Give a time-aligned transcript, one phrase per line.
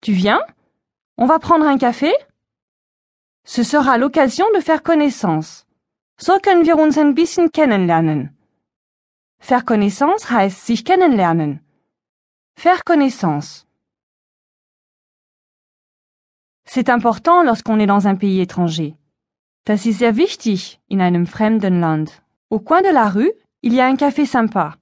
[0.00, 0.40] Tu viens?
[1.16, 2.12] On va prendre un café?
[3.44, 5.66] Ce sera l'occasion de faire connaissance.
[6.20, 8.34] So können wir uns ein bisschen kennenlernen.
[9.40, 11.60] Faire connaissance heißt sich kennenlernen.
[12.56, 13.66] Faire connaissance.
[16.64, 18.96] C'est important lorsqu'on est dans un pays étranger.
[19.64, 22.22] Das ist sehr wichtig in einem fremden Land.
[22.50, 24.76] Au coin de la rue, il y a un café sympa.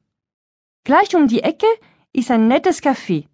[0.85, 1.67] Gleich um die Ecke
[2.13, 3.29] ist ein nettes Café.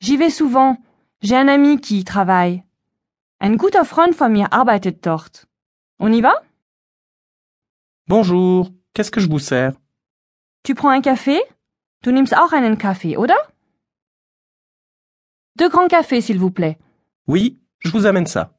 [0.00, 0.76] J'y vais souvent.
[1.24, 2.64] J'ai un ami qui y travaille.
[3.40, 5.46] Ein guter Freund von mir arbeitet dort.
[5.98, 6.34] On y va?
[8.08, 9.72] Bonjour, qu'est-ce que je vous sers?
[10.64, 11.40] Tu prends un café?
[12.02, 13.38] Du nimmst auch einen Kaffee, oder?
[15.56, 16.76] Deux grands cafés, s'il vous plaît.
[17.26, 18.52] Oui, je vous amène ça.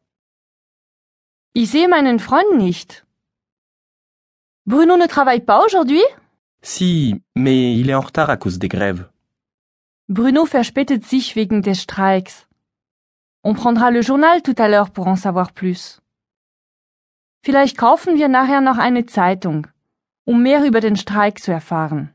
[1.53, 3.05] Ich sehe meinen Freund nicht.
[4.65, 6.01] Bruno ne travaille pas aujourd'hui?
[6.63, 9.07] Si, mais il est en retard à cause des grèves.
[10.09, 12.47] Bruno verspätet sich wegen des Streiks.
[13.47, 16.01] On prendra le journal tout à l'heure pour en savoir plus.
[17.43, 19.67] Vielleicht kaufen wir nachher noch eine Zeitung,
[20.25, 22.09] um mehr über den Streik zu erfahren.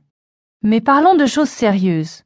[0.60, 2.24] Mais parlons de choses sérieuses.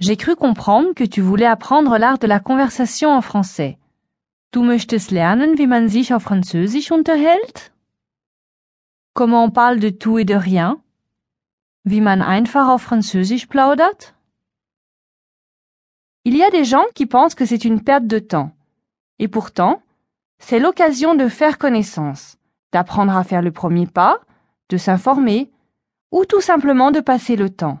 [0.00, 3.78] J'ai cru comprendre que tu voulais apprendre l'art de la conversation en français.
[4.52, 7.72] Du möchtest lernen, wie man sich auf Französisch unterhält?
[9.14, 10.76] Comment on parle de tout et de rien?
[11.84, 14.14] Wie man einfach auf Französisch plaudert?
[16.28, 18.50] Il y a des gens qui pensent que c'est une perte de temps.
[19.18, 19.80] Et pourtant,
[20.38, 22.36] c'est l'occasion de faire connaissance,
[22.70, 24.20] d'apprendre à faire le premier pas,
[24.68, 25.50] de s'informer
[26.10, 27.78] ou tout simplement de passer le temps.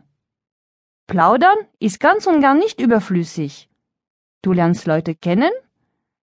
[1.06, 3.68] Plaudern ist ganz und gar nicht überflüssig.
[4.40, 5.52] Du lernst Leute kennen,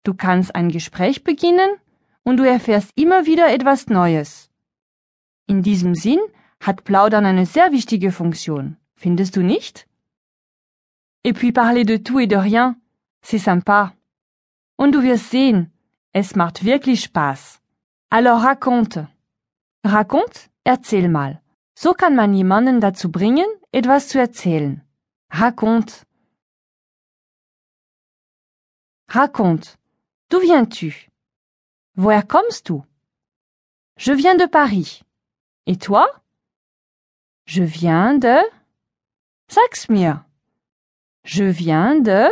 [0.03, 1.71] du kannst ein Gespräch beginnen
[2.25, 4.51] und du erfährst immer wieder etwas Neues.
[5.47, 6.19] In diesem Sinn
[6.59, 9.88] hat Plaudern eine sehr wichtige Funktion, findest du nicht?
[11.23, 12.77] Et puis parler de tout et de rien,
[13.21, 13.93] c'est sympa.
[14.77, 15.71] Und du wirst sehen,
[16.13, 17.61] es macht wirklich Spaß.
[18.09, 19.07] Alors raconte.
[19.83, 21.41] Raconte, erzähl mal.
[21.75, 24.81] So kann man jemanden dazu bringen, etwas zu erzählen.
[25.29, 26.05] Raconte.
[29.09, 29.77] Raconte.
[30.29, 30.93] D'où viens-tu?
[31.95, 32.85] Woher kommst du?
[33.97, 35.03] Je viens de Paris.
[35.65, 36.07] Et toi?
[37.45, 38.37] Je viens de...
[39.49, 40.25] Sag's mir.
[41.23, 42.29] Je viens de...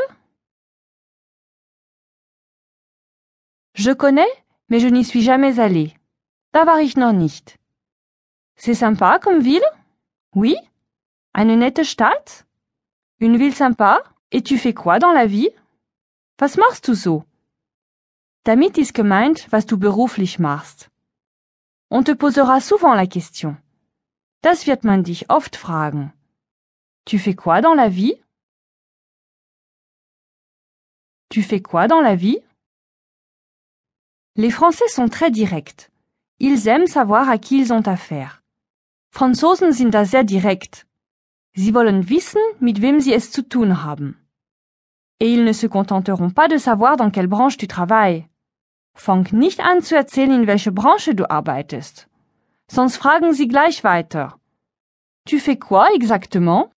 [3.73, 4.31] Je connais,
[4.69, 5.93] mais je n'y suis jamais allé.
[6.53, 7.57] Da war ich noch nicht.
[8.55, 9.69] C'est sympa comme ville?
[10.33, 10.55] Oui?
[11.33, 12.45] Eine nette Stadt?
[13.19, 14.01] Une ville sympa?
[14.31, 15.51] Et tu fais quoi dans la vie?
[16.39, 17.23] Was machst du so?
[18.43, 20.89] Damit ist gemeint, was du beruflich machst.
[21.89, 23.57] On te posera souvent la question.
[24.41, 26.13] Das wird man dich oft fragen.
[27.05, 28.17] Tu fais quoi dans la vie?
[31.37, 32.39] Tu fais quoi dans la vie?
[34.37, 35.91] Les Français sont très directs.
[36.39, 38.41] Ils aiment savoir à qui ils ont affaire.
[39.11, 40.87] Franzosen sind da sehr direkt.
[41.53, 44.15] Sie wollen wissen, mit wem sie es zu tun haben.
[45.19, 48.25] Et ils ne se contenteront pas de savoir dans quelle branche tu travailles.
[48.95, 52.07] Fang nicht an zu erzählen, in welche Branche du arbeitest.
[52.67, 54.39] Sonst fragen sie gleich weiter.
[55.25, 56.71] Tu fais quoi exactement?